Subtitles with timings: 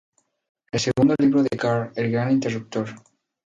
[0.71, 2.89] El segundo libro de Carr, El gran interruptor.